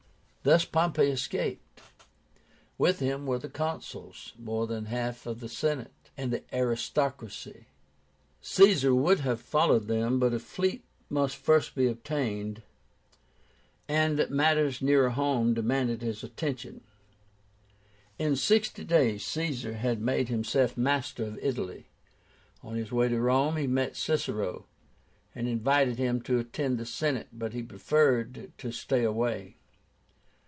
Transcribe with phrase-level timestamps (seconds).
[0.43, 1.81] Thus Pompey escaped.
[2.79, 7.67] With him were the Consuls, more than half the Senate, and the aristocracy.
[8.41, 12.63] Caesar would have followed them, but a fleet must first be obtained,
[13.87, 16.81] and matters nearer home demanded his attention.
[18.17, 21.85] In sixty days Caesar had made himself master of Italy.
[22.63, 24.65] On his way to Rome he met Cicero,
[25.35, 29.57] and invited him to attend the Senate, but he preferred to stay away.